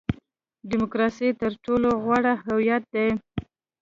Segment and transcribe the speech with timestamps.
[0.69, 3.09] ډیموکراسي تر ټولو غوره هویت دی.